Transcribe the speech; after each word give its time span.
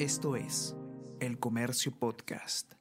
Esto 0.00 0.34
es 0.34 0.74
El 1.20 1.38
Comercio 1.38 1.92
Podcast. 1.92 2.72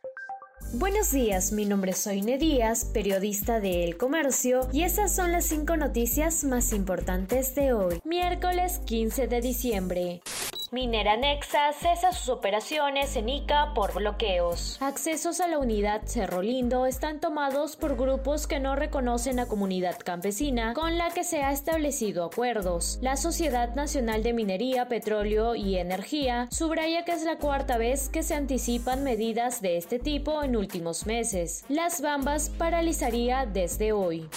Buenos 0.76 1.12
días, 1.12 1.52
mi 1.52 1.66
nombre 1.66 1.92
es 1.92 1.98
Soine 1.98 2.38
Díaz, 2.38 2.86
periodista 2.86 3.60
de 3.60 3.84
El 3.84 3.98
Comercio, 3.98 4.70
y 4.72 4.84
esas 4.84 5.14
son 5.14 5.34
las 5.34 5.44
cinco 5.44 5.76
noticias 5.76 6.46
más 6.46 6.72
importantes 6.72 7.56
de 7.56 7.74
hoy, 7.74 8.00
miércoles 8.06 8.80
15 8.86 9.28
de 9.28 9.42
diciembre. 9.42 10.22
Minera 10.72 11.18
Nexa 11.18 11.74
cesa 11.74 12.12
sus 12.12 12.30
operaciones 12.30 13.16
en 13.16 13.28
Ica 13.28 13.74
por 13.74 13.96
bloqueos. 13.96 14.78
Accesos 14.80 15.42
a 15.42 15.48
la 15.48 15.58
unidad 15.58 16.04
Cerro 16.06 16.44
Lindo 16.44 16.86
están 16.86 17.20
tomados 17.20 17.76
por 17.76 17.98
grupos 17.98 18.46
que 18.46 18.60
no 18.60 18.76
reconocen 18.76 19.40
a 19.40 19.48
comunidad 19.48 19.98
campesina 19.98 20.76
con 20.76 21.00
la 21.00 21.10
que 21.10 21.24
se 21.24 21.42
ha 21.42 21.52
establecido 21.52 22.24
acuerdos. 22.24 23.00
La 23.02 23.18
Sociedad 23.18 23.74
Nacional 23.74 24.22
de 24.22 24.34
Minería, 24.34 24.88
Petróleo 24.88 25.56
y 25.56 25.78
Energía 25.78 26.48
subraya 26.52 27.04
que 27.04 27.14
es 27.14 27.24
la 27.24 27.38
cuarta 27.38 27.80
vez 27.80 28.08
que 28.08 28.22
se 28.22 28.36
anticipan 28.36 29.04
medidas 29.04 29.64
de 29.64 29.78
este 29.78 29.98
tipo 29.98 30.44
en 30.44 30.56
últimos 30.56 31.08
meses. 31.08 31.66
Las 31.68 32.00
Bambas 32.00 32.52
paralizaría 32.52 33.48
desde 33.48 33.92
hoy. 33.92 34.30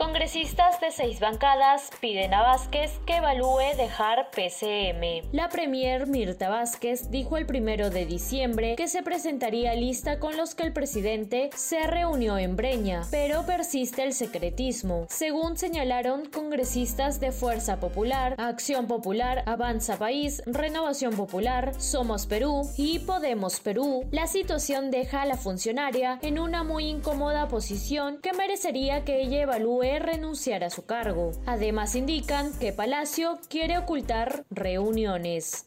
Congresistas 0.00 0.80
de 0.80 0.92
seis 0.92 1.20
bancadas 1.20 1.90
piden 2.00 2.32
a 2.32 2.40
Vázquez 2.40 2.90
que 3.04 3.16
evalúe 3.16 3.76
dejar 3.76 4.30
PCM. 4.30 5.28
La 5.30 5.50
premier 5.50 6.06
Mirta 6.06 6.48
Vázquez 6.48 7.10
dijo 7.10 7.36
el 7.36 7.44
primero 7.44 7.90
de 7.90 8.06
diciembre 8.06 8.76
que 8.76 8.88
se 8.88 9.02
presentaría 9.02 9.74
lista 9.74 10.18
con 10.18 10.38
los 10.38 10.54
que 10.54 10.62
el 10.62 10.72
presidente 10.72 11.50
se 11.54 11.86
reunió 11.86 12.38
en 12.38 12.56
Breña, 12.56 13.02
pero 13.10 13.44
persiste 13.44 14.02
el 14.02 14.14
secretismo. 14.14 15.04
Según 15.10 15.58
señalaron 15.58 16.24
congresistas 16.30 17.20
de 17.20 17.30
Fuerza 17.30 17.78
Popular, 17.78 18.36
Acción 18.38 18.86
Popular, 18.86 19.42
Avanza 19.44 19.98
País, 19.98 20.42
Renovación 20.46 21.14
Popular, 21.14 21.78
Somos 21.78 22.24
Perú 22.24 22.62
y 22.78 23.00
Podemos 23.00 23.60
Perú, 23.60 24.08
la 24.12 24.26
situación 24.28 24.90
deja 24.90 25.20
a 25.20 25.26
la 25.26 25.36
funcionaria 25.36 26.18
en 26.22 26.38
una 26.38 26.64
muy 26.64 26.86
incómoda 26.86 27.48
posición 27.48 28.18
que 28.22 28.32
merecería 28.32 29.04
que 29.04 29.20
ella 29.20 29.42
evalúe 29.42 29.89
renunciar 29.98 30.64
a 30.64 30.70
su 30.70 30.86
cargo. 30.86 31.32
Además 31.46 31.94
indican 31.94 32.52
que 32.58 32.72
Palacio 32.72 33.40
quiere 33.48 33.78
ocultar 33.78 34.44
reuniones. 34.50 35.64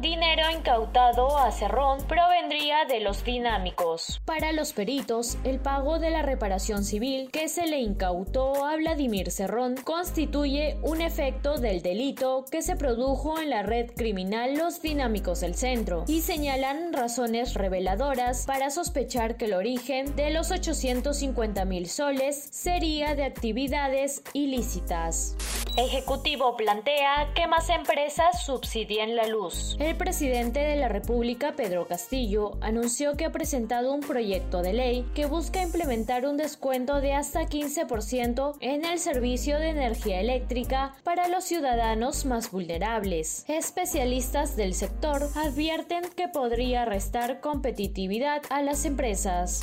Dinero 0.00 0.44
incautado 0.50 1.36
a 1.36 1.52
Cerrón 1.52 1.98
provendría 2.08 2.86
de 2.86 3.00
los 3.00 3.22
dinámicos. 3.22 4.22
Para 4.24 4.50
los 4.52 4.72
peritos, 4.72 5.36
el 5.44 5.60
pago 5.60 5.98
de 5.98 6.08
la 6.08 6.22
reparación 6.22 6.84
civil 6.84 7.30
que 7.30 7.50
se 7.50 7.66
le 7.66 7.80
incautó 7.80 8.64
a 8.64 8.76
Vladimir 8.76 9.30
Cerrón 9.30 9.74
constituye 9.76 10.78
un 10.82 11.02
efecto 11.02 11.58
del 11.58 11.82
delito 11.82 12.46
que 12.50 12.62
se 12.62 12.76
produjo 12.76 13.38
en 13.38 13.50
la 13.50 13.62
red 13.62 13.90
criminal 13.94 14.56
Los 14.56 14.80
Dinámicos 14.80 15.40
del 15.40 15.54
Centro 15.54 16.04
y 16.06 16.22
señalan 16.22 16.94
razones 16.94 17.52
reveladoras 17.52 18.46
para 18.46 18.70
sospechar 18.70 19.36
que 19.36 19.44
el 19.44 19.52
origen 19.52 20.16
de 20.16 20.30
los 20.30 20.50
850 20.50 21.66
mil 21.66 21.86
soles 21.90 22.42
sería 22.50 23.14
de 23.14 23.24
actividades 23.24 24.22
ilícitas. 24.32 25.36
Ejecutivo 25.76 26.56
plantea 26.56 27.32
que 27.34 27.46
más 27.46 27.68
empresas 27.70 28.44
subsidien 28.44 29.16
la 29.16 29.26
luz. 29.26 29.76
El 29.78 29.96
presidente 29.96 30.60
de 30.60 30.76
la 30.76 30.88
República, 30.88 31.54
Pedro 31.56 31.86
Castillo, 31.86 32.58
anunció 32.60 33.16
que 33.16 33.24
ha 33.24 33.32
presentado 33.32 33.92
un 33.92 34.00
proyecto 34.00 34.62
de 34.62 34.72
ley 34.72 35.06
que 35.14 35.26
busca 35.26 35.62
implementar 35.62 36.26
un 36.26 36.36
descuento 36.36 37.00
de 37.00 37.14
hasta 37.14 37.42
15% 37.42 38.56
en 38.60 38.84
el 38.84 38.98
servicio 38.98 39.58
de 39.58 39.68
energía 39.68 40.20
eléctrica 40.20 40.94
para 41.04 41.28
los 41.28 41.44
ciudadanos 41.44 42.24
más 42.24 42.50
vulnerables. 42.50 43.44
Especialistas 43.48 44.56
del 44.56 44.74
sector 44.74 45.28
advierten 45.36 46.02
que 46.16 46.28
podría 46.28 46.84
restar 46.84 47.40
competitividad 47.40 48.42
a 48.50 48.62
las 48.62 48.84
empresas 48.84 49.60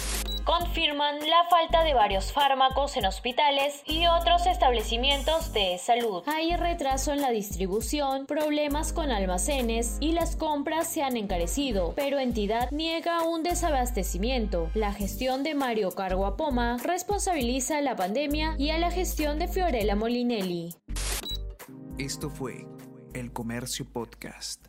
confirman 0.47 1.19
la 1.29 1.43
falta 1.49 1.83
de 1.83 1.93
varios 1.93 2.31
fármacos 2.31 2.95
en 2.95 3.05
hospitales 3.05 3.81
y 3.85 4.07
otros 4.07 4.47
establecimientos 4.47 5.51
de 5.51 5.77
salud. 5.77 6.23
Hay 6.25 6.55
retraso 6.55 7.11
en 7.11 7.19
la 7.19 7.31
distribución, 7.31 8.25
problemas 8.25 8.93
con 8.93 9.11
almacenes 9.11 9.97
y 9.99 10.13
las 10.13 10.37
compras 10.37 10.87
se 10.87 11.03
han 11.03 11.17
encarecido, 11.17 11.91
pero 11.97 12.17
entidad 12.17 12.71
niega 12.71 13.23
un 13.23 13.43
desabastecimiento. 13.43 14.69
La 14.73 14.93
gestión 14.93 15.43
de 15.43 15.53
Mario 15.53 15.91
Carguapoma 15.91 16.77
responsabiliza 16.77 17.79
a 17.79 17.81
la 17.81 17.97
pandemia 17.97 18.55
y 18.57 18.69
a 18.69 18.77
la 18.77 18.89
gestión 18.89 19.39
de 19.39 19.49
Fiorella 19.49 19.97
Molinelli. 19.97 20.73
Esto 21.97 22.29
fue 22.29 22.65
El 23.13 23.33
Comercio 23.33 23.85
Podcast. 23.91 24.65